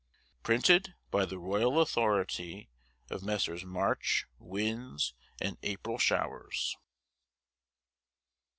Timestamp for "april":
5.61-5.99